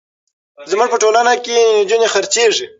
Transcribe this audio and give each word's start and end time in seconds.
زموږ 0.71 0.87
په 0.91 0.97
ټولنه 1.03 1.33
کې 1.45 1.57
نجونې 1.77 2.07
خرڅېږي. 2.13 2.65